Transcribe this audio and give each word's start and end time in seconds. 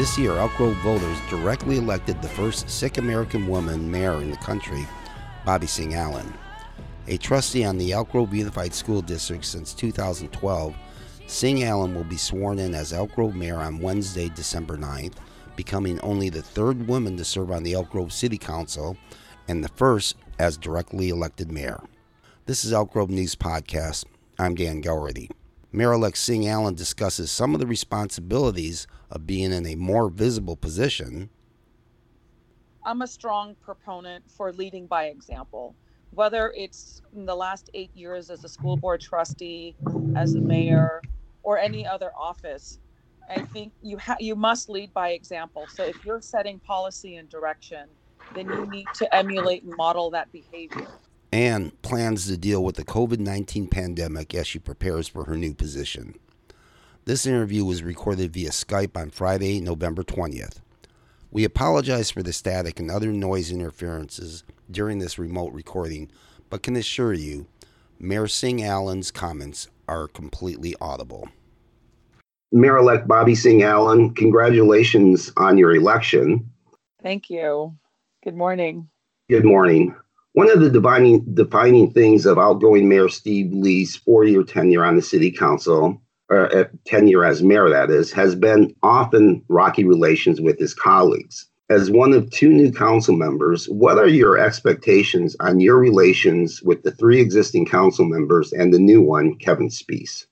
This 0.00 0.16
year, 0.16 0.38
Elk 0.38 0.56
Grove 0.56 0.78
voters 0.78 1.18
directly 1.28 1.76
elected 1.76 2.22
the 2.22 2.28
first 2.28 2.70
Sikh 2.70 2.96
American 2.96 3.46
woman 3.46 3.90
mayor 3.90 4.22
in 4.22 4.30
the 4.30 4.36
country, 4.38 4.88
Bobbie 5.44 5.66
Singh 5.66 5.92
Allen. 5.92 6.32
A 7.06 7.18
trustee 7.18 7.66
on 7.66 7.76
the 7.76 7.92
Elk 7.92 8.10
Grove 8.10 8.32
Unified 8.32 8.72
School 8.72 9.02
District 9.02 9.44
since 9.44 9.74
2012, 9.74 10.74
Singh 11.26 11.64
Allen 11.64 11.94
will 11.94 12.04
be 12.04 12.16
sworn 12.16 12.58
in 12.58 12.74
as 12.74 12.94
Elk 12.94 13.14
Grove 13.14 13.34
mayor 13.34 13.56
on 13.56 13.78
Wednesday, 13.78 14.30
December 14.30 14.78
9th, 14.78 15.16
becoming 15.54 16.00
only 16.00 16.30
the 16.30 16.40
third 16.40 16.88
woman 16.88 17.18
to 17.18 17.24
serve 17.26 17.50
on 17.50 17.62
the 17.62 17.74
Elk 17.74 17.90
Grove 17.90 18.10
City 18.14 18.38
Council 18.38 18.96
and 19.48 19.62
the 19.62 19.68
first 19.68 20.16
as 20.38 20.56
directly 20.56 21.10
elected 21.10 21.52
mayor. 21.52 21.82
This 22.46 22.64
is 22.64 22.72
Elk 22.72 22.94
Grove 22.94 23.10
News 23.10 23.36
Podcast. 23.36 24.06
I'm 24.38 24.54
Dan 24.54 24.82
Gowerty. 24.82 25.28
Mayor 25.72 25.92
elect 25.92 26.18
Singh 26.18 26.48
Allen 26.48 26.74
discusses 26.74 27.30
some 27.30 27.54
of 27.54 27.60
the 27.60 27.66
responsibilities 27.66 28.88
of 29.08 29.26
being 29.26 29.52
in 29.52 29.66
a 29.66 29.76
more 29.76 30.10
visible 30.10 30.56
position. 30.56 31.30
I'm 32.84 33.02
a 33.02 33.06
strong 33.06 33.54
proponent 33.62 34.24
for 34.30 34.52
leading 34.52 34.86
by 34.86 35.06
example, 35.06 35.76
whether 36.10 36.52
it's 36.56 37.02
in 37.14 37.24
the 37.24 37.36
last 37.36 37.70
eight 37.74 37.90
years 37.94 38.30
as 38.30 38.42
a 38.42 38.48
school 38.48 38.76
board 38.76 39.00
trustee, 39.00 39.76
as 40.16 40.34
a 40.34 40.40
mayor, 40.40 41.00
or 41.44 41.56
any 41.56 41.86
other 41.86 42.10
office. 42.18 42.80
I 43.28 43.42
think 43.42 43.72
you 43.80 43.96
ha- 43.98 44.16
you 44.18 44.34
must 44.34 44.68
lead 44.68 44.92
by 44.92 45.10
example. 45.10 45.66
So 45.68 45.84
if 45.84 46.04
you're 46.04 46.20
setting 46.20 46.58
policy 46.60 47.16
and 47.16 47.28
direction, 47.28 47.88
then 48.34 48.48
you 48.48 48.66
need 48.66 48.86
to 48.94 49.14
emulate 49.14 49.62
and 49.62 49.76
model 49.76 50.10
that 50.10 50.32
behavior. 50.32 50.88
And 51.32 51.80
plans 51.82 52.26
to 52.26 52.36
deal 52.36 52.64
with 52.64 52.76
the 52.76 52.84
COVID 52.84 53.20
19 53.20 53.68
pandemic 53.68 54.34
as 54.34 54.46
she 54.46 54.58
prepares 54.58 55.06
for 55.06 55.24
her 55.24 55.36
new 55.36 55.54
position. 55.54 56.14
This 57.04 57.24
interview 57.24 57.64
was 57.64 57.82
recorded 57.82 58.32
via 58.32 58.50
Skype 58.50 58.96
on 58.96 59.10
Friday, 59.10 59.60
November 59.60 60.02
20th. 60.02 60.60
We 61.30 61.44
apologize 61.44 62.10
for 62.10 62.22
the 62.22 62.32
static 62.32 62.80
and 62.80 62.90
other 62.90 63.12
noise 63.12 63.52
interferences 63.52 64.42
during 64.70 64.98
this 64.98 65.18
remote 65.18 65.52
recording, 65.52 66.10
but 66.50 66.62
can 66.62 66.76
assure 66.76 67.12
you, 67.12 67.46
Mayor 67.98 68.26
Singh 68.26 68.62
Allen's 68.62 69.10
comments 69.10 69.68
are 69.86 70.08
completely 70.08 70.74
audible. 70.80 71.28
Mayor 72.52 72.78
elect 72.78 73.06
Bobbie 73.06 73.36
Singh 73.36 73.62
Allen, 73.62 74.12
congratulations 74.14 75.32
on 75.36 75.56
your 75.56 75.74
election. 75.74 76.50
Thank 77.02 77.30
you. 77.30 77.76
Good 78.24 78.36
morning. 78.36 78.88
Good 79.28 79.44
morning. 79.44 79.94
One 80.32 80.50
of 80.50 80.60
the 80.60 80.70
defining, 80.70 81.24
defining 81.34 81.92
things 81.92 82.24
of 82.24 82.38
outgoing 82.38 82.88
Mayor 82.88 83.08
Steve 83.08 83.52
Ly's 83.52 83.96
four 83.96 84.24
year 84.24 84.44
tenure 84.44 84.84
on 84.84 84.96
the 84.96 85.02
City 85.02 85.30
Council 85.30 86.00
or 86.28 86.56
uh, 86.56 86.64
tenure 86.86 87.24
as 87.24 87.42
mayor, 87.42 87.68
that 87.68 87.90
is, 87.90 88.12
has 88.12 88.36
been 88.36 88.74
often 88.84 89.44
rocky 89.48 89.84
relations 89.84 90.40
with 90.40 90.58
his 90.58 90.72
colleagues. 90.72 91.48
As 91.68 91.90
one 91.90 92.12
of 92.12 92.30
two 92.30 92.50
new 92.50 92.72
council 92.72 93.16
members, 93.16 93.68
what 93.68 93.98
are 93.98 94.06
your 94.06 94.38
expectations 94.38 95.36
on 95.40 95.60
your 95.60 95.78
relations 95.78 96.62
with 96.62 96.82
the 96.84 96.92
three 96.92 97.20
existing 97.20 97.66
council 97.66 98.04
members 98.04 98.52
and 98.52 98.72
the 98.72 98.78
new 98.78 99.02
one, 99.02 99.36
Kevin 99.36 99.68
Spease? 99.68 100.26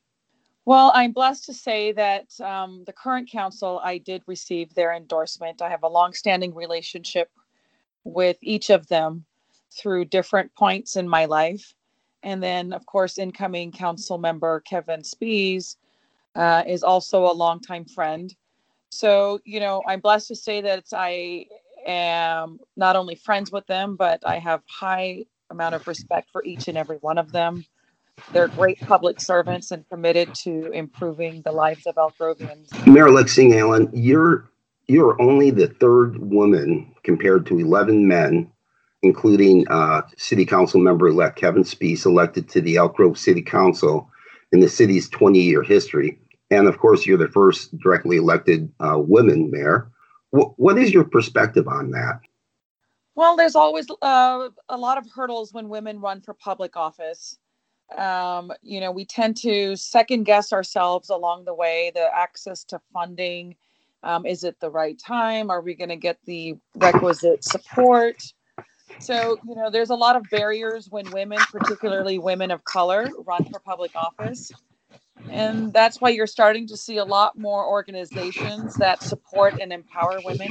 Well, 0.64 0.92
I'm 0.94 1.12
blessed 1.12 1.46
to 1.46 1.54
say 1.54 1.92
that 1.92 2.40
um, 2.40 2.84
the 2.86 2.92
current 2.92 3.30
council, 3.30 3.80
I 3.82 3.98
did 3.98 4.22
receive 4.26 4.74
their 4.74 4.92
endorsement. 4.92 5.62
I 5.62 5.70
have 5.70 5.82
a 5.82 5.88
longstanding 5.88 6.54
relationship 6.54 7.30
with 8.04 8.36
each 8.40 8.70
of 8.70 8.86
them 8.88 9.24
through 9.72 10.06
different 10.06 10.54
points 10.54 10.96
in 10.96 11.08
my 11.08 11.24
life. 11.24 11.74
And 12.22 12.42
then, 12.42 12.72
of 12.72 12.84
course, 12.86 13.18
incoming 13.18 13.72
council 13.72 14.18
member 14.18 14.60
Kevin 14.60 15.02
Spease 15.02 15.76
uh, 16.34 16.64
is 16.66 16.82
also 16.82 17.24
a 17.24 17.32
longtime 17.32 17.84
friend. 17.84 18.34
So, 18.90 19.40
you 19.44 19.60
know, 19.60 19.82
I'm 19.86 20.00
blessed 20.00 20.28
to 20.28 20.36
say 20.36 20.60
that 20.62 20.84
I 20.92 21.46
am 21.86 22.58
not 22.76 22.96
only 22.96 23.14
friends 23.14 23.52
with 23.52 23.66
them, 23.66 23.96
but 23.96 24.20
I 24.26 24.38
have 24.38 24.62
high 24.68 25.26
amount 25.50 25.74
of 25.74 25.86
respect 25.86 26.30
for 26.30 26.44
each 26.44 26.68
and 26.68 26.76
every 26.76 26.96
one 26.98 27.18
of 27.18 27.32
them. 27.32 27.64
They're 28.32 28.48
great 28.48 28.80
public 28.80 29.20
servants 29.20 29.70
and 29.70 29.88
committed 29.88 30.34
to 30.42 30.70
improving 30.72 31.42
the 31.42 31.52
lives 31.52 31.86
of 31.86 31.96
Elk 31.96 32.14
Grovians. 32.18 32.86
Mayor 32.86 33.06
elect 33.08 33.30
Singh 33.30 33.54
Allen, 33.54 33.88
you're 33.92 34.50
you're 34.86 35.20
only 35.20 35.50
the 35.50 35.68
third 35.68 36.18
woman 36.18 36.94
compared 37.02 37.46
to 37.46 37.58
11 37.58 38.08
men, 38.08 38.50
including 39.02 39.66
uh, 39.68 40.02
City 40.16 40.44
Council 40.44 40.80
member 40.80 41.08
elect 41.08 41.36
Kevin 41.36 41.64
Spease, 41.64 42.04
elected 42.04 42.48
to 42.50 42.60
the 42.60 42.76
Elk 42.76 42.96
Grove 42.96 43.18
City 43.18 43.42
Council 43.42 44.10
in 44.52 44.60
the 44.60 44.68
city's 44.68 45.08
20 45.08 45.40
year 45.40 45.62
history. 45.62 46.18
And 46.50 46.66
of 46.66 46.78
course, 46.78 47.06
you're 47.06 47.18
the 47.18 47.28
first 47.28 47.76
directly 47.78 48.16
elected 48.16 48.72
uh, 48.80 48.98
woman 48.98 49.50
mayor. 49.50 49.90
W- 50.32 50.54
what 50.56 50.78
is 50.78 50.92
your 50.92 51.04
perspective 51.04 51.68
on 51.68 51.90
that? 51.90 52.20
Well, 53.14 53.36
there's 53.36 53.56
always 53.56 53.86
uh, 54.00 54.48
a 54.68 54.76
lot 54.76 54.96
of 54.96 55.06
hurdles 55.10 55.52
when 55.52 55.68
women 55.68 56.00
run 56.00 56.20
for 56.20 56.34
public 56.34 56.76
office. 56.76 57.36
Um, 57.96 58.52
you 58.62 58.80
know, 58.80 58.92
we 58.92 59.04
tend 59.04 59.36
to 59.38 59.74
second 59.76 60.24
guess 60.24 60.52
ourselves 60.52 61.10
along 61.10 61.44
the 61.44 61.54
way, 61.54 61.90
the 61.94 62.08
access 62.14 62.64
to 62.64 62.80
funding. 62.92 63.56
Um, 64.02 64.24
is 64.24 64.44
it 64.44 64.60
the 64.60 64.70
right 64.70 64.98
time? 64.98 65.50
Are 65.50 65.60
we 65.60 65.74
going 65.74 65.88
to 65.88 65.96
get 65.96 66.18
the 66.24 66.56
requisite 66.76 67.42
support? 67.44 68.22
So, 69.00 69.38
you 69.46 69.54
know, 69.54 69.70
there's 69.70 69.90
a 69.90 69.94
lot 69.94 70.16
of 70.16 70.24
barriers 70.30 70.88
when 70.90 71.10
women, 71.10 71.38
particularly 71.50 72.18
women 72.18 72.50
of 72.50 72.64
color, 72.64 73.08
run 73.26 73.44
for 73.44 73.60
public 73.60 73.92
office. 73.94 74.50
And 75.30 75.72
that's 75.72 76.00
why 76.00 76.10
you're 76.10 76.26
starting 76.26 76.66
to 76.68 76.76
see 76.76 76.98
a 76.98 77.04
lot 77.04 77.38
more 77.38 77.66
organizations 77.66 78.74
that 78.76 79.02
support 79.02 79.60
and 79.60 79.72
empower 79.72 80.20
women, 80.24 80.48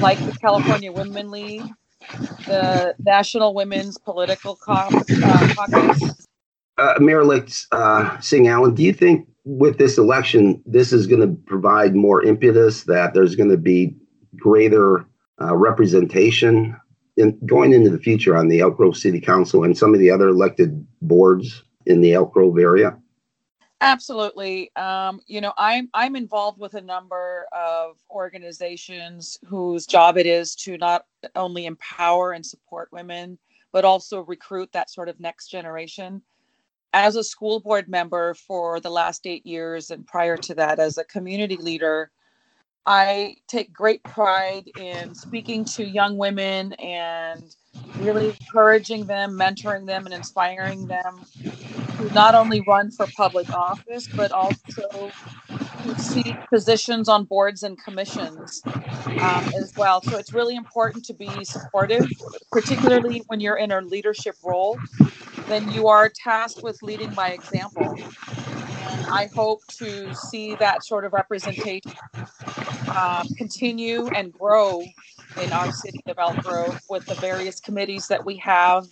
like 0.00 0.18
the 0.18 0.36
California 0.40 0.90
Women 0.90 1.30
Lead, 1.30 1.62
the 2.46 2.94
National 2.98 3.54
Women's 3.54 3.98
Political 3.98 4.58
uh, 4.66 4.90
Caucus. 5.54 6.26
Uh, 6.78 6.94
Mayor 7.00 7.24
Lex 7.24 7.66
uh, 7.72 8.18
Singh 8.20 8.48
Allen, 8.48 8.74
do 8.74 8.82
you 8.82 8.92
think 8.92 9.28
with 9.44 9.78
this 9.78 9.98
election, 9.98 10.62
this 10.66 10.92
is 10.92 11.06
going 11.06 11.20
to 11.20 11.42
provide 11.44 11.94
more 11.94 12.22
impetus, 12.22 12.84
that 12.84 13.12
there's 13.12 13.36
going 13.36 13.50
to 13.50 13.56
be 13.56 13.94
greater 14.36 15.04
uh, 15.42 15.54
representation 15.54 16.76
in, 17.16 17.38
going 17.46 17.72
into 17.72 17.90
the 17.90 17.98
future 17.98 18.36
on 18.36 18.48
the 18.48 18.60
Elk 18.60 18.76
Grove 18.76 18.96
City 18.96 19.20
Council 19.20 19.64
and 19.64 19.76
some 19.76 19.92
of 19.92 20.00
the 20.00 20.10
other 20.10 20.28
elected 20.28 20.86
boards 21.02 21.62
in 21.86 22.00
the 22.00 22.14
Elk 22.14 22.32
Grove 22.32 22.58
area? 22.58 22.96
Absolutely. 23.80 24.70
Um, 24.76 25.20
you 25.26 25.40
know, 25.40 25.52
I'm 25.58 25.90
I'm 25.92 26.14
involved 26.14 26.60
with 26.60 26.74
a 26.74 26.80
number 26.80 27.46
of 27.52 27.96
organizations 28.10 29.38
whose 29.44 29.86
job 29.86 30.16
it 30.16 30.26
is 30.26 30.54
to 30.56 30.78
not 30.78 31.04
only 31.34 31.66
empower 31.66 32.30
and 32.30 32.46
support 32.46 32.88
women, 32.92 33.38
but 33.72 33.84
also 33.84 34.20
recruit 34.22 34.70
that 34.72 34.88
sort 34.88 35.08
of 35.08 35.18
next 35.18 35.48
generation. 35.48 36.22
As 36.92 37.16
a 37.16 37.24
school 37.24 37.58
board 37.58 37.88
member 37.88 38.34
for 38.34 38.78
the 38.78 38.90
last 38.90 39.26
eight 39.26 39.44
years, 39.44 39.90
and 39.90 40.06
prior 40.06 40.36
to 40.36 40.54
that, 40.54 40.78
as 40.78 40.96
a 40.96 41.04
community 41.04 41.56
leader, 41.56 42.12
I 42.86 43.36
take 43.48 43.72
great 43.72 44.02
pride 44.04 44.70
in 44.78 45.14
speaking 45.14 45.64
to 45.76 45.84
young 45.84 46.18
women 46.18 46.72
and 46.74 47.54
really 47.98 48.30
encouraging 48.30 49.06
them, 49.06 49.38
mentoring 49.38 49.86
them, 49.86 50.06
and 50.06 50.14
inspiring 50.14 50.86
them 50.86 51.24
to 51.98 52.10
not 52.10 52.34
only 52.34 52.62
run 52.66 52.90
for 52.90 53.06
public 53.16 53.52
office, 53.52 54.08
but 54.08 54.32
also 54.32 55.14
to 55.84 55.96
seek 55.96 56.36
positions 56.52 57.08
on 57.08 57.24
boards 57.24 57.62
and 57.62 57.82
commissions 57.82 58.64
um, 59.20 59.50
as 59.60 59.72
well. 59.76 60.02
So 60.02 60.18
it's 60.18 60.32
really 60.34 60.56
important 60.56 61.04
to 61.06 61.14
be 61.14 61.44
supportive, 61.44 62.10
particularly 62.52 63.24
when 63.28 63.40
you're 63.40 63.56
in 63.56 63.72
a 63.72 63.80
leadership 63.80 64.36
role. 64.44 64.82
Then 65.46 65.68
you 65.68 65.88
are 65.88 66.10
tasked 66.14 66.62
with 66.62 66.82
leading 66.82 67.14
by 67.14 67.30
example. 67.30 68.02
I 69.08 69.28
hope 69.34 69.60
to 69.78 70.14
see 70.14 70.54
that 70.56 70.84
sort 70.84 71.04
of 71.04 71.12
representation 71.12 71.92
um, 72.96 73.26
continue 73.36 74.08
and 74.08 74.32
grow 74.32 74.82
in 75.42 75.52
our 75.52 75.72
city 75.72 76.00
of 76.06 76.18
Elk 76.18 76.42
Grove 76.42 76.80
with 76.90 77.06
the 77.06 77.14
various 77.14 77.60
committees 77.60 78.08
that 78.08 78.24
we 78.24 78.36
have 78.36 78.86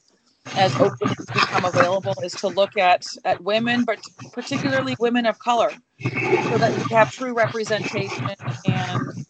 as 0.57 0.75
openings 0.81 1.27
become 1.27 1.65
available 1.65 2.15
is 2.23 2.33
to 2.33 2.49
look 2.49 2.77
at 2.77 3.05
at 3.25 3.43
women, 3.43 3.85
but 3.85 4.01
particularly 4.33 4.97
women 4.99 5.27
of 5.27 5.39
color, 5.39 5.71
so 6.01 6.59
that 6.59 6.73
we 6.77 6.95
have 6.95 7.13
true 7.13 7.35
representation 7.35 8.31
and 8.67 9.27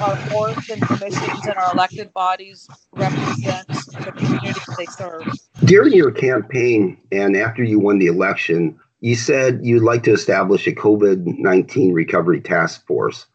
our 0.00 0.30
boards 0.30 0.68
and 0.68 0.82
commissions 0.82 1.46
and 1.46 1.54
our 1.56 1.72
elected 1.72 2.12
bodies 2.12 2.68
represent 2.92 3.66
the 3.68 4.12
communities 4.16 4.68
they 4.76 4.86
serve. 4.86 5.26
During 5.64 5.94
your 5.94 6.10
campaign 6.10 6.98
and 7.12 7.36
after 7.36 7.62
you 7.62 7.78
won 7.78 7.98
the 7.98 8.06
election, 8.06 8.78
you 9.02 9.16
said 9.16 9.58
you'd 9.62 9.82
like 9.82 10.04
to 10.04 10.12
establish 10.12 10.66
a 10.66 10.72
COVID 10.72 11.38
19 11.38 11.92
recovery 11.92 12.40
task 12.40 12.86
force. 12.86 13.26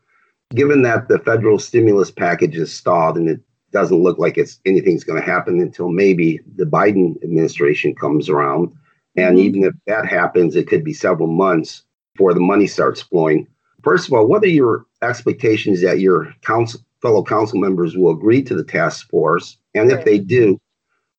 Given 0.55 0.81
that 0.83 1.09
the 1.09 1.19
federal 1.19 1.59
stimulus 1.59 2.09
package 2.09 2.55
is 2.55 2.73
stalled 2.73 3.17
and 3.17 3.29
it 3.29 3.41
doesn't 3.73 4.01
look 4.01 4.17
like 4.17 4.37
it's 4.37 4.59
anything's 4.65 5.03
going 5.03 5.21
to 5.21 5.29
happen 5.29 5.59
until 5.59 5.89
maybe 5.89 6.39
the 6.55 6.63
Biden 6.63 7.21
administration 7.21 7.93
comes 7.93 8.29
around, 8.29 8.71
and 9.17 9.37
mm-hmm. 9.37 9.45
even 9.45 9.63
if 9.65 9.73
that 9.87 10.07
happens, 10.07 10.55
it 10.55 10.67
could 10.67 10.85
be 10.85 10.93
several 10.93 11.27
months 11.27 11.83
before 12.15 12.33
the 12.33 12.39
money 12.39 12.65
starts 12.65 13.01
flowing. 13.01 13.45
First 13.83 14.07
of 14.07 14.13
all, 14.13 14.25
what 14.25 14.43
are 14.43 14.47
your 14.47 14.85
expectations 15.01 15.81
that 15.81 15.99
your 15.99 16.33
council, 16.43 16.79
fellow 17.01 17.23
council 17.23 17.59
members 17.59 17.97
will 17.97 18.11
agree 18.11 18.41
to 18.43 18.55
the 18.55 18.63
task 18.63 19.09
force? 19.09 19.57
And 19.75 19.91
if 19.91 20.05
they 20.05 20.17
do, 20.17 20.61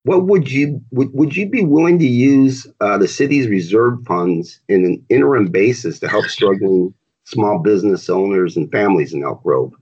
what 0.08 0.24
would 0.24 0.50
you 0.50 0.82
would, 0.90 1.12
would 1.12 1.36
you 1.36 1.46
be 1.46 1.62
willing 1.62 1.98
to 1.98 2.06
use 2.06 2.66
uh, 2.80 2.96
the 2.96 3.06
city's 3.06 3.46
reserve 3.46 4.02
funds 4.06 4.60
in 4.68 4.86
an 4.86 5.04
interim 5.10 5.48
basis 5.48 5.98
to 5.98 6.08
help 6.08 6.24
struggling 6.24 6.94
small 7.24 7.58
business 7.58 8.08
owners 8.08 8.56
and 8.56 8.72
families 8.72 9.12
in 9.12 9.22
Elk 9.22 9.42
Grove? 9.42 9.74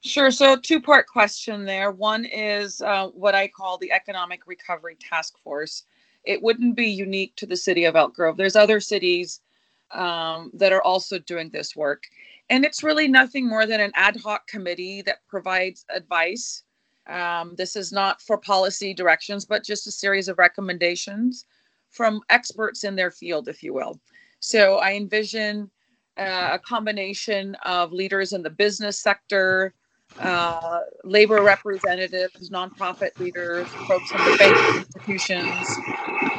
Sure. 0.00 0.30
So, 0.30 0.56
two 0.56 0.80
part 0.80 1.06
question 1.06 1.66
there. 1.66 1.90
One 1.90 2.24
is 2.24 2.80
uh, 2.80 3.08
what 3.08 3.34
I 3.34 3.46
call 3.46 3.76
the 3.76 3.92
Economic 3.92 4.46
Recovery 4.46 4.96
Task 4.96 5.34
Force. 5.44 5.84
It 6.24 6.42
wouldn't 6.42 6.74
be 6.74 6.88
unique 6.88 7.36
to 7.36 7.44
the 7.44 7.56
city 7.56 7.84
of 7.84 7.94
Elk 7.94 8.14
Grove. 8.14 8.38
There's 8.38 8.56
other 8.56 8.80
cities 8.80 9.42
um, 9.90 10.50
that 10.54 10.72
are 10.72 10.82
also 10.82 11.18
doing 11.18 11.50
this 11.50 11.76
work. 11.76 12.04
And 12.48 12.64
it's 12.64 12.82
really 12.82 13.06
nothing 13.06 13.46
more 13.46 13.66
than 13.66 13.80
an 13.80 13.92
ad 13.94 14.16
hoc 14.16 14.46
committee 14.46 15.02
that 15.02 15.26
provides 15.28 15.84
advice. 15.90 16.62
Um, 17.08 17.54
this 17.56 17.74
is 17.76 17.92
not 17.92 18.20
for 18.20 18.36
policy 18.36 18.92
directions, 18.92 19.44
but 19.44 19.64
just 19.64 19.86
a 19.86 19.90
series 19.90 20.28
of 20.28 20.38
recommendations 20.38 21.46
from 21.90 22.20
experts 22.28 22.84
in 22.84 22.96
their 22.96 23.10
field, 23.10 23.48
if 23.48 23.62
you 23.62 23.72
will. 23.72 23.98
So 24.40 24.76
I 24.76 24.92
envision 24.92 25.70
uh, 26.18 26.50
a 26.52 26.58
combination 26.58 27.54
of 27.64 27.92
leaders 27.92 28.32
in 28.32 28.42
the 28.42 28.50
business 28.50 29.00
sector, 29.00 29.72
uh, 30.20 30.80
labor 31.04 31.42
representatives, 31.42 32.50
nonprofit 32.50 33.18
leaders, 33.18 33.66
folks 33.86 34.10
in 34.10 34.18
the 34.18 34.36
banking 34.38 34.78
institutions, 34.78 35.68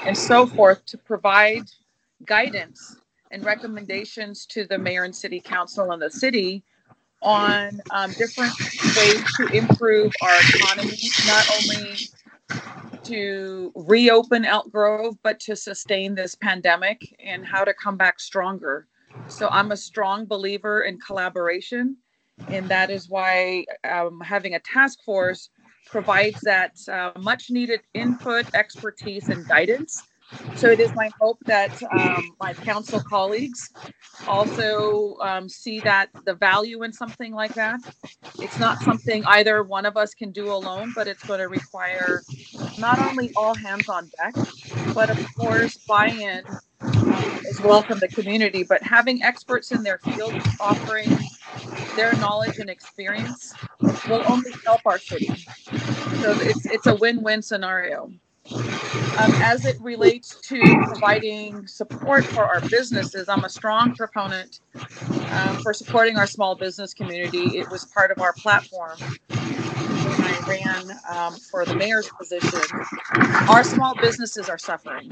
and 0.06 0.18
so 0.18 0.46
forth 0.46 0.86
to 0.86 0.98
provide 0.98 1.64
guidance 2.26 2.98
and 3.32 3.46
recommendations 3.46 4.46
to 4.48 4.66
the 4.66 4.78
mayor 4.78 5.04
and 5.04 5.16
city 5.16 5.40
council 5.40 5.92
and 5.92 6.02
the 6.02 6.10
city 6.10 6.64
on 7.22 7.82
um, 7.92 8.12
different 8.12 8.54
ways 8.96 9.24
to 9.38 9.48
improve 9.48 10.12
our 10.22 10.40
economy, 10.54 10.98
not 11.26 11.46
only 11.58 11.98
to 13.04 13.72
reopen 13.76 14.46
Elk 14.46 14.72
Grove, 14.72 15.16
but 15.24 15.40
to 15.42 15.56
sustain 15.56 16.16
this 16.16 16.36
pandemic 16.36 17.16
and 17.24 17.46
how 17.46 17.64
to 17.64 17.74
come 17.74 17.98
back 17.98 18.20
stronger. 18.20 18.88
So 19.28 19.48
I'm 19.50 19.72
a 19.72 19.78
strong 19.78 20.26
believer 20.26 20.82
in 20.82 21.00
collaboration, 21.00 21.98
and 22.48 22.70
that 22.70 22.90
is 22.90 23.10
why 23.10 23.66
um, 23.84 24.22
having 24.22 24.56
a 24.56 24.60
task 24.60 25.00
force 25.04 25.50
provides 25.88 26.40
that 26.42 26.76
uh, 26.88 27.12
much 27.20 27.50
needed 27.50 27.82
input, 27.94 28.46
expertise, 28.54 29.30
and 29.30 29.48
guidance 29.48 30.04
so 30.56 30.70
it 30.70 30.80
is 30.80 30.94
my 30.96 31.10
hope 31.20 31.40
that 31.46 31.82
um, 31.92 32.36
my 32.40 32.54
council 32.54 33.02
colleagues 33.02 33.72
also 34.28 35.18
um, 35.22 35.50
see 35.50 35.80
that 35.80 36.10
the 36.26 36.34
value 36.34 36.84
in 36.84 36.94
something 36.94 37.34
like 37.34 37.54
that. 37.56 37.80
It's 38.40 38.60
not 38.60 38.80
something 38.80 39.26
either 39.26 39.64
one 39.64 39.86
of 39.86 39.98
us 39.98 40.14
can 40.14 40.32
do 40.32 40.52
alone, 40.52 40.92
but 40.96 41.08
it's 41.08 41.24
going 41.24 41.40
to 41.40 41.48
require 41.48 42.22
not 42.78 43.00
only 43.00 43.32
all 43.36 43.56
hands 43.56 43.90
on 43.90 44.10
deck, 44.18 44.36
but 44.94 45.10
of 45.10 45.20
course 45.36 45.78
buy-in 45.78 46.44
um, 46.82 47.40
as 47.50 47.60
well 47.64 47.82
from 47.82 48.00
the 48.00 48.08
community. 48.08 48.64
But 48.64 48.84
having 48.84 49.24
experts 49.24 49.72
in 49.72 49.84
their 49.84 49.98
field 50.00 50.34
offering 50.60 51.18
their 51.96 52.14
knowledge 52.18 52.60
and 52.60 52.70
experience 52.70 53.54
will 54.08 54.24
only 54.28 54.52
help 54.66 54.82
our 54.86 55.00
city. 55.00 55.34
So 56.22 56.32
it's 56.42 56.66
it's 56.66 56.88
a 56.88 56.96
win-win 56.96 57.42
scenario. 57.42 58.12
Um, 58.52 59.34
as 59.42 59.66
it 59.66 59.80
relates 59.82 60.40
to 60.42 60.80
providing 60.86 61.68
support 61.68 62.26
for 62.26 62.46
our 62.46 62.62
businesses, 62.62 63.30
I'm 63.30 63.44
a 63.44 63.50
strong 63.50 63.96
proponent 63.96 64.60
um, 65.32 65.58
for 65.62 65.74
supporting 65.74 66.18
our 66.18 66.28
small 66.28 66.56
business 66.56 66.94
community. 66.94 67.58
It 67.58 67.70
was 67.70 67.86
part 67.86 68.12
of 68.12 68.20
our 68.22 68.34
platform 68.34 68.98
when 70.10 70.22
I 70.22 70.40
ran 70.48 70.92
um, 71.10 71.36
for 71.52 71.66
the 71.66 71.76
mayor's 71.76 72.10
position. 72.10 72.62
Our 73.50 73.64
small 73.64 73.96
businesses 74.02 74.50
are 74.50 74.58
suffering 74.58 75.12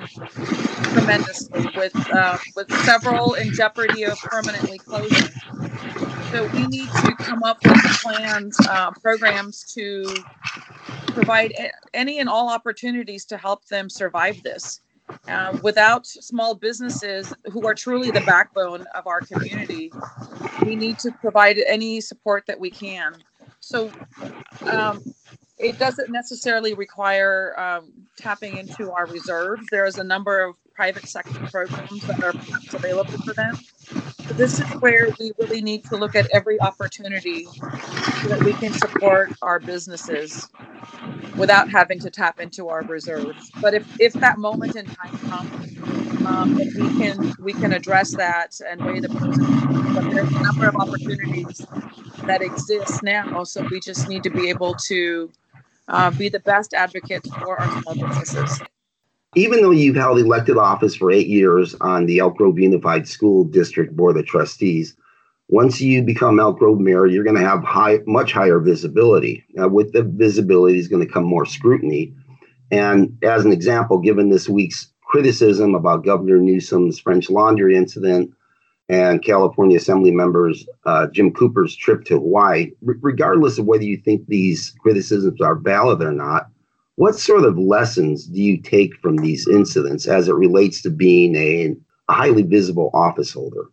tremendously, 0.91 1.69
with 1.75 1.93
uh, 2.13 2.39
with 2.55 2.71
several 2.71 3.33
in 3.35 3.53
jeopardy 3.53 4.03
of 4.03 4.17
permanently 4.23 4.79
closing. 4.79 5.29
So 6.31 6.47
we 6.47 6.67
need 6.67 6.93
to 6.95 7.15
come 7.15 7.43
up 7.43 7.59
with 7.65 7.83
plans, 8.01 8.65
uh, 8.67 8.91
programs 9.01 9.63
to 9.75 10.25
provide 11.17 11.51
any 11.95 12.19
and 12.19 12.29
all 12.29 12.47
opportunities 12.47 13.25
to 13.25 13.37
help 13.37 13.65
them 13.65 13.89
survive 13.89 14.43
this. 14.43 14.81
Uh, 15.27 15.57
without 15.63 16.05
small 16.05 16.53
businesses 16.53 17.33
who 17.51 17.65
are 17.65 17.73
truly 17.73 18.11
the 18.11 18.21
backbone 18.21 18.85
of 18.93 19.07
our 19.07 19.21
community, 19.21 19.91
we 20.63 20.75
need 20.75 20.99
to 20.99 21.11
provide 21.13 21.57
any 21.65 21.99
support 21.99 22.43
that 22.45 22.59
we 22.59 22.69
can. 22.69 23.15
So 23.61 23.89
um, 24.69 25.03
it 25.57 25.79
doesn't 25.79 26.11
necessarily 26.11 26.75
require 26.75 27.59
um, 27.59 27.91
tapping 28.17 28.57
into 28.57 28.91
our 28.91 29.07
reserves. 29.07 29.65
There's 29.71 29.97
a 29.97 30.03
number 30.03 30.43
of 30.43 30.55
private 30.75 31.07
sector 31.07 31.39
programs 31.49 32.01
that 32.05 32.23
are 32.23 32.33
available 32.75 33.17
for 33.25 33.33
them. 33.33 33.57
But 34.27 34.37
this 34.37 34.59
is 34.59 34.67
where 34.81 35.07
we 35.19 35.31
really 35.39 35.61
need 35.61 35.85
to 35.85 35.95
look 35.95 36.15
at 36.15 36.27
every 36.33 36.59
opportunity 36.61 37.45
so 37.45 38.27
that 38.27 38.43
we 38.43 38.53
can 38.53 38.73
support 38.73 39.31
our 39.41 39.59
businesses 39.59 40.49
without 41.37 41.69
having 41.69 41.99
to 41.99 42.09
tap 42.09 42.39
into 42.39 42.67
our 42.69 42.83
reserves. 42.83 43.51
But 43.61 43.73
if, 43.73 43.99
if 43.99 44.13
that 44.13 44.37
moment 44.37 44.75
in 44.75 44.85
time 44.85 45.17
comes, 45.29 45.77
um, 46.25 46.59
and 46.59 46.73
we 46.75 46.97
can 46.97 47.33
we 47.39 47.53
can 47.53 47.73
address 47.73 48.15
that 48.15 48.59
and 48.67 48.83
weigh 48.83 48.99
the 48.99 49.09
pros 49.09 49.37
and 49.37 49.47
cons. 49.47 49.95
But 49.95 50.13
there's 50.13 50.31
a 50.33 50.43
number 50.43 50.67
of 50.67 50.75
opportunities 50.75 51.65
that 52.25 52.41
exist 52.41 53.01
now, 53.03 53.43
so 53.43 53.65
we 53.71 53.79
just 53.79 54.09
need 54.09 54.23
to 54.23 54.29
be 54.29 54.49
able 54.49 54.73
to 54.87 55.31
uh, 55.87 56.11
be 56.11 56.27
the 56.29 56.39
best 56.41 56.73
advocates 56.73 57.29
for 57.35 57.59
our 57.59 57.81
small 57.81 57.95
businesses. 57.95 58.61
Even 59.35 59.61
though 59.61 59.71
you've 59.71 59.95
held 59.95 60.19
elected 60.19 60.57
office 60.57 60.95
for 60.95 61.11
eight 61.11 61.27
years 61.27 61.75
on 61.81 62.05
the 62.05 62.19
Elk 62.19 62.37
Grove 62.37 62.59
Unified 62.59 63.07
School 63.07 63.43
District 63.43 63.95
Board 63.95 64.17
of 64.17 64.25
Trustees, 64.25 64.95
once 65.49 65.79
you 65.79 66.03
become 66.03 66.39
Elk 66.39 66.59
Grove 66.59 66.79
mayor, 66.79 67.05
you're 67.05 67.23
going 67.23 67.37
to 67.37 67.47
have 67.47 67.63
high, 67.63 67.99
much 68.05 68.33
higher 68.33 68.59
visibility. 68.59 69.45
Now, 69.53 69.67
with 69.69 69.93
the 69.93 70.03
visibility 70.03 70.77
is 70.77 70.87
going 70.87 71.05
to 71.05 71.11
come 71.11 71.23
more 71.23 71.45
scrutiny. 71.45 72.13
And 72.69 73.17
as 73.23 73.45
an 73.45 73.53
example, 73.53 73.99
given 73.99 74.29
this 74.29 74.49
week's 74.49 74.91
criticism 75.03 75.73
about 75.73 76.03
Governor 76.03 76.39
Newsom's 76.39 76.99
French 76.99 77.29
Laundry 77.29 77.77
incident 77.77 78.31
and 78.89 79.23
California 79.23 79.77
Assembly 79.77 80.11
members 80.11 80.65
uh, 80.85 81.07
Jim 81.07 81.31
Cooper's 81.31 81.75
trip 81.75 82.03
to 82.05 82.15
Hawaii, 82.15 82.71
r- 82.85 82.95
regardless 83.01 83.57
of 83.57 83.65
whether 83.65 83.83
you 83.83 83.97
think 83.97 84.27
these 84.27 84.75
criticisms 84.81 85.39
are 85.39 85.55
valid 85.55 86.01
or 86.01 86.11
not, 86.11 86.49
what 86.95 87.15
sort 87.15 87.45
of 87.45 87.57
lessons 87.57 88.25
do 88.25 88.41
you 88.41 88.59
take 88.59 88.95
from 88.97 89.17
these 89.17 89.47
incidents 89.47 90.07
as 90.07 90.27
it 90.27 90.33
relates 90.33 90.81
to 90.81 90.89
being 90.89 91.35
a, 91.35 91.75
a 92.09 92.13
highly 92.13 92.41
visible 92.41 92.89
office 92.93 93.31
holder? 93.31 93.65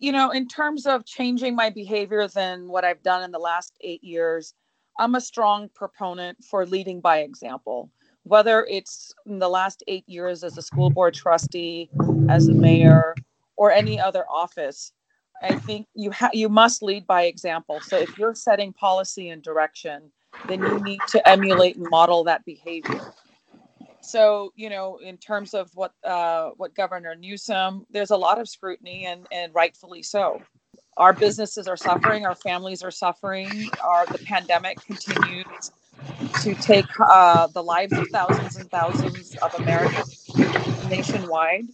You 0.00 0.12
know, 0.12 0.30
in 0.30 0.48
terms 0.48 0.86
of 0.86 1.04
changing 1.04 1.54
my 1.54 1.70
behavior 1.70 2.28
than 2.28 2.68
what 2.68 2.84
I've 2.84 3.02
done 3.02 3.22
in 3.22 3.30
the 3.30 3.38
last 3.38 3.76
eight 3.80 4.02
years, 4.02 4.54
I'm 4.98 5.14
a 5.14 5.20
strong 5.20 5.68
proponent 5.74 6.42
for 6.44 6.66
leading 6.66 7.00
by 7.00 7.20
example. 7.20 7.90
Whether 8.24 8.66
it's 8.70 9.12
in 9.26 9.38
the 9.38 9.48
last 9.48 9.82
eight 9.86 10.08
years 10.08 10.44
as 10.44 10.56
a 10.56 10.62
school 10.62 10.90
board 10.90 11.14
trustee, 11.14 11.90
as 12.28 12.48
a 12.48 12.54
mayor, 12.54 13.14
or 13.56 13.70
any 13.70 14.00
other 14.00 14.24
office, 14.30 14.92
I 15.42 15.56
think 15.56 15.86
you 15.94 16.10
ha- 16.10 16.30
you 16.32 16.48
must 16.48 16.82
lead 16.82 17.06
by 17.06 17.24
example. 17.24 17.80
So 17.80 17.98
if 17.98 18.16
you're 18.16 18.34
setting 18.34 18.72
policy 18.72 19.28
and 19.28 19.42
direction, 19.42 20.10
then 20.48 20.60
you 20.60 20.82
need 20.82 21.00
to 21.08 21.28
emulate 21.28 21.76
and 21.76 21.88
model 21.90 22.24
that 22.24 22.44
behavior 22.44 23.14
so 24.04 24.52
you 24.56 24.70
know 24.70 24.98
in 24.98 25.16
terms 25.16 25.54
of 25.54 25.70
what 25.74 25.92
uh, 26.04 26.50
what 26.56 26.74
governor 26.74 27.14
newsom 27.14 27.86
there's 27.90 28.10
a 28.10 28.16
lot 28.16 28.40
of 28.40 28.48
scrutiny 28.48 29.06
and 29.06 29.26
and 29.32 29.54
rightfully 29.54 30.02
so. 30.02 30.42
Our 30.96 31.12
businesses 31.12 31.66
are 31.66 31.76
suffering 31.76 32.24
our 32.24 32.36
families 32.36 32.82
are 32.82 32.90
suffering 32.90 33.68
our 33.82 34.06
the 34.06 34.18
pandemic 34.18 34.80
continues 34.80 35.72
to 36.42 36.54
take 36.56 36.86
uh, 37.00 37.46
the 37.48 37.62
lives 37.62 37.92
of 37.92 38.06
thousands 38.08 38.56
and 38.56 38.70
thousands 38.70 39.34
of 39.36 39.54
americans 39.54 40.28
nationwide. 40.88 41.66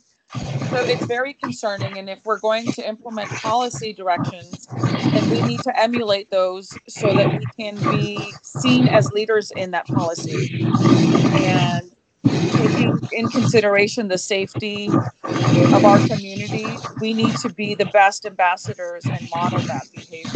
So 0.70 0.76
it's 0.84 1.04
very 1.06 1.34
concerning 1.34 1.98
and 1.98 2.08
if 2.08 2.24
we're 2.24 2.38
going 2.38 2.72
to 2.72 2.88
implement 2.88 3.30
policy 3.30 3.92
directions 3.92 4.68
then 5.12 5.30
we 5.30 5.42
need 5.42 5.60
to 5.62 5.78
emulate 5.80 6.30
those 6.30 6.70
so 6.88 7.12
that 7.14 7.32
we 7.32 7.44
can 7.58 7.76
be 7.90 8.32
seen 8.42 8.88
as 8.88 9.10
leaders 9.12 9.50
in 9.56 9.72
that 9.72 9.86
policy. 9.86 10.64
And 11.32 11.89
taking 12.60 12.98
in 13.12 13.28
consideration 13.28 14.08
the 14.08 14.18
safety 14.18 14.88
of 14.88 15.84
our 15.84 15.98
community, 16.06 16.66
we 17.00 17.12
need 17.12 17.36
to 17.36 17.48
be 17.48 17.74
the 17.74 17.86
best 17.86 18.26
ambassadors 18.26 19.04
and 19.06 19.28
model 19.34 19.58
that 19.60 19.86
behavior. 19.94 20.30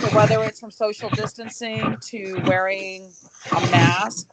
So 0.00 0.16
whether 0.16 0.42
it's 0.44 0.60
from 0.60 0.70
social 0.70 1.10
distancing 1.10 1.96
to 2.06 2.40
wearing 2.46 3.12
a 3.52 3.60
mask 3.70 4.28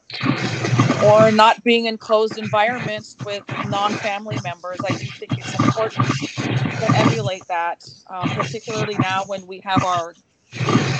or 1.06 1.32
not 1.32 1.64
being 1.64 1.86
in 1.86 1.98
closed 1.98 2.38
environments 2.38 3.16
with 3.26 3.44
non-family 3.68 4.38
members, 4.44 4.78
I 4.88 4.96
do 4.98 5.06
think 5.06 5.38
it's 5.38 5.54
important 5.60 6.08
to 6.08 6.92
emulate 6.96 7.48
that, 7.48 7.84
um, 8.10 8.30
particularly 8.30 8.96
now 9.00 9.24
when 9.26 9.46
we 9.48 9.60
have 9.60 9.84
our 9.84 10.14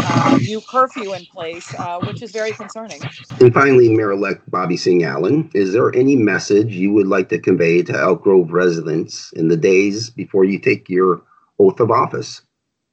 uh, 0.06 0.38
new 0.42 0.62
curfew 0.62 1.14
in 1.14 1.26
place, 1.26 1.74
uh, 1.80 2.00
which 2.00 2.22
is 2.22 2.32
very 2.32 2.52
concerning. 2.52 3.02
And 3.40 3.54
finally, 3.54 3.90
Mayor-elect 3.90 4.50
Bobbie 4.50 4.78
Singh 4.78 5.04
Allen, 5.04 5.50
is 5.54 5.74
there 5.74 5.94
any 5.96 6.16
message 6.16 6.74
you 6.74 6.94
would 6.94 7.08
like 7.08 7.30
to 7.30 7.40
convey 7.40 7.82
to 7.84 7.94
Elk 7.94 8.22
Grove 8.22 8.52
residents 8.52 9.32
in 9.34 9.48
the 9.48 9.58
days 9.58 10.10
before 10.10 10.46
you 10.46 10.60
take 10.60 10.90
your 10.90 11.24
oath 11.60 11.80
of 11.80 11.92
office? 11.92 12.42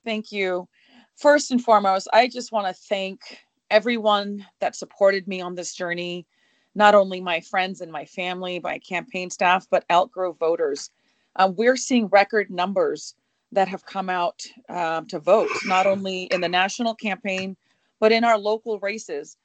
Thank 0.05 0.33
you. 0.33 0.69
First 1.17 1.51
and 1.51 1.63
foremost, 1.63 2.09
I 2.13 2.29
just 2.29 2.53
want 2.53 2.67
to 2.67 2.73
thank 2.73 3.21
everyone 3.71 4.45
that 4.61 4.75
supported 4.75 5.29
me 5.29 5.41
on 5.41 5.55
this 5.55 5.75
journey, 5.75 6.27
not 6.75 6.95
only 6.95 7.21
my 7.21 7.41
friends 7.41 7.81
and 7.81 7.93
my 7.93 8.05
family, 8.05 8.61
my 8.61 8.79
campaign 8.79 9.31
staff, 9.31 9.67
but 9.71 9.85
Elk 9.89 10.13
Grove 10.13 10.39
voters. 10.39 10.91
Uh, 11.37 11.51
we're 11.55 11.77
seeing 11.77 12.09
record 12.09 12.51
numbers 12.51 13.15
that 13.53 13.69
have 13.69 13.87
come 13.87 14.11
out 14.11 14.43
um, 14.69 15.07
to 15.09 15.21
vote, 15.21 15.61
not 15.65 15.87
only 15.87 16.25
in 16.25 16.41
the 16.41 16.49
national 16.49 16.95
campaign, 16.95 17.57
but 18.01 18.13
in 18.13 18.25
our 18.25 18.39
local 18.39 18.79
races. 18.81 19.37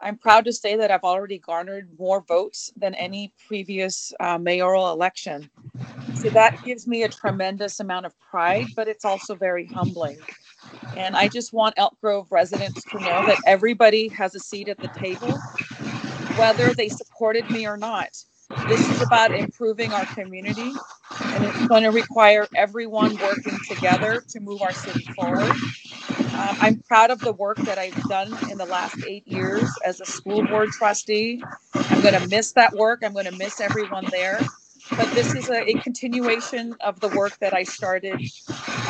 I'm 0.00 0.18
proud 0.18 0.44
to 0.46 0.52
say 0.52 0.76
that 0.76 0.90
I've 0.90 1.04
already 1.04 1.38
garnered 1.38 1.88
more 1.98 2.22
votes 2.22 2.72
than 2.76 2.94
any 2.94 3.32
previous 3.48 4.12
uh, 4.20 4.38
mayoral 4.38 4.92
election. 4.92 5.50
So 6.12 6.30
that 6.30 6.62
gives 6.62 6.86
me 6.86 7.04
a 7.04 7.08
tremendous 7.08 7.80
amount 7.80 8.06
of 8.06 8.18
pride, 8.20 8.72
but 8.76 8.88
it's 8.88 9.04
also 9.04 9.34
very 9.34 9.66
humbling. 9.66 10.26
And 10.94 11.16
I 11.16 11.28
just 11.28 11.52
want 11.52 11.74
Elk 11.76 11.96
Grove 12.00 12.28
residents 12.30 12.84
to 12.86 13.00
know 13.00 13.24
that 13.24 13.40
everybody 13.46 14.08
has 14.10 14.34
a 14.34 14.40
seat 14.40 14.68
at 14.68 14.80
the 14.80 14.88
table, 14.88 15.44
whether 16.34 16.74
they 16.74 16.88
supported 16.88 17.50
me 17.50 17.66
or 17.66 17.76
not. 17.76 18.10
This 18.68 18.88
is 18.88 19.02
about 19.02 19.34
improving 19.34 19.92
our 19.92 20.06
community, 20.06 20.72
and 21.20 21.44
it's 21.44 21.66
going 21.66 21.82
to 21.82 21.90
require 21.90 22.46
everyone 22.56 23.16
working 23.18 23.58
together 23.68 24.22
to 24.28 24.40
move 24.40 24.62
our 24.62 24.72
city 24.72 25.04
forward. 25.14 25.50
Um, 26.34 26.56
I'm 26.60 26.80
proud 26.80 27.10
of 27.10 27.20
the 27.20 27.32
work 27.32 27.58
that 27.58 27.78
I've 27.78 28.08
done 28.08 28.36
in 28.50 28.58
the 28.58 28.66
last 28.66 28.96
eight 29.06 29.26
years 29.28 29.68
as 29.84 30.00
a 30.00 30.06
school 30.06 30.44
board 30.46 30.70
trustee. 30.70 31.42
I'm 31.74 32.00
going 32.00 32.20
to 32.20 32.28
miss 32.28 32.52
that 32.52 32.72
work. 32.72 33.00
I'm 33.04 33.12
going 33.12 33.26
to 33.26 33.36
miss 33.36 33.60
everyone 33.60 34.06
there. 34.10 34.40
But 34.90 35.10
this 35.12 35.34
is 35.34 35.48
a, 35.48 35.70
a 35.70 35.74
continuation 35.80 36.74
of 36.80 37.00
the 37.00 37.08
work 37.08 37.38
that 37.40 37.54
I 37.54 37.62
started 37.62 38.20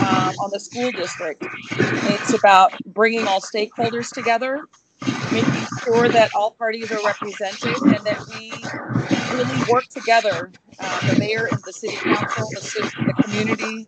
um, 0.01 0.35
on 0.41 0.51
the 0.51 0.59
school 0.59 0.91
district. 0.91 1.45
It's 1.71 2.33
about 2.35 2.73
bringing 2.87 3.27
all 3.27 3.41
stakeholders 3.41 4.13
together, 4.13 4.67
making 5.33 5.67
sure 5.83 6.09
that 6.09 6.31
all 6.35 6.53
parties 6.53 6.91
are 6.91 7.03
represented, 7.05 7.77
and 7.83 8.05
that 8.05 8.21
we 8.29 8.53
really 9.37 9.61
work 9.71 9.85
together. 9.89 10.53
Uh, 10.79 11.13
the 11.13 11.19
mayor 11.19 11.47
and 11.51 11.63
the 11.65 11.73
city 11.73 11.97
council, 11.97 12.49
the, 12.55 12.61
city, 12.61 12.89
the 13.07 13.15
community, 13.23 13.87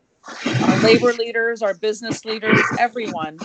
our 0.63 0.79
labor 0.81 1.13
leaders, 1.13 1.63
our 1.63 1.75
business 1.75 2.25
leaders, 2.25 2.61
everyone. 2.79 3.39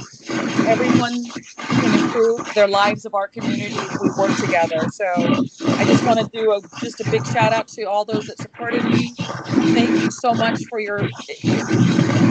Everyone 0.68 1.24
can 1.58 2.04
improve 2.04 2.54
their 2.54 2.68
lives 2.68 3.06
of 3.06 3.14
our 3.14 3.28
community 3.28 3.76
if 3.76 4.00
we 4.00 4.10
work 4.18 4.36
together. 4.38 4.88
So 4.92 5.06
I 5.06 5.86
just 5.86 6.04
want 6.06 6.20
to 6.20 6.30
do 6.38 6.52
a, 6.54 6.62
just 6.80 7.02
a 7.02 7.10
big 7.10 7.26
shout 7.26 7.54
out 7.54 7.68
to 7.70 7.84
all 7.84 8.06
those 8.06 8.28
that 8.28 8.38
supported 8.38 8.84
me. 8.86 9.14
Thank 9.18 9.90
you 10.02 10.12
so 10.12 10.34
much 10.34 10.66
for 10.66 10.80
your 10.80 11.10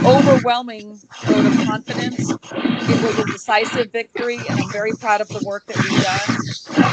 overwhelming 0.05 1.01
vote 1.25 1.45
of 1.45 1.57
confidence. 1.57 2.37
It 2.87 2.99
was 2.99 3.19
a 3.19 3.25
decisive 3.25 3.91
victory, 3.91 4.47
and 4.47 4.59
I'm 4.59 4.71
very 4.71 4.93
proud 4.93 5.21
of 5.21 5.31
the 5.31 5.39
work 5.39 5.67
that 5.67 5.79
we've 5.79 5.99
done. 5.99 6.39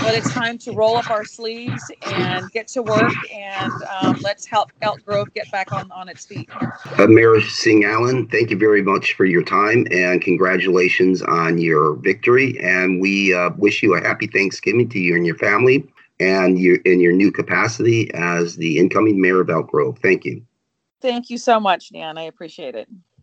But 0.03 0.15
it's 0.15 0.31
time 0.31 0.59
to 0.59 0.73
roll 0.73 0.97
up 0.97 1.11
our 1.11 1.25
sleeves 1.25 1.91
and 2.03 2.51
get 2.53 2.69
to 2.69 2.83
work, 2.83 3.19
and 3.33 3.83
um, 3.83 4.21
let's 4.21 4.47
help 4.47 4.71
Elk 4.83 5.05
Grove 5.05 5.33
get 5.35 5.51
back 5.51 5.73
on, 5.73 5.91
on 5.91 6.09
its 6.09 6.25
feet. 6.27 6.51
Uh, 6.99 7.07
Mayor 7.07 7.41
Singh 7.41 7.85
Allen, 7.85 8.29
thank 8.29 8.51
you 8.51 8.57
very 8.57 8.83
much 8.83 9.15
for 9.15 9.25
your 9.25 9.43
time 9.43 9.87
and 9.91 10.23
congratulations 10.23 11.23
on 11.23 11.59
your 11.59 11.95
victory. 11.97 12.59
And 12.61 13.01
we 13.01 13.35
uh, 13.35 13.51
wish 13.57 13.83
you 13.83 13.95
a 13.95 14.01
happy 14.01 14.27
Thanksgiving 14.27 14.89
to 14.91 14.99
you 14.99 15.15
and 15.17 15.27
your 15.27 15.37
family 15.37 15.87
and 16.21 16.59
you 16.59 16.81
in 16.85 17.01
your 17.01 17.13
new 17.13 17.31
capacity 17.31 18.13
as 18.15 18.57
the 18.57 18.79
incoming 18.79 19.21
mayor 19.21 19.41
of 19.41 19.51
Elk 19.51 19.71
Grove. 19.71 19.99
Thank 20.03 20.25
you. 20.25 20.43
Thank 21.01 21.31
you 21.31 21.39
so 21.39 21.61
much, 21.61 21.91
Dan. 21.91 22.19
I 22.19 22.23
appreciate 22.25 22.75
it. 22.75 22.89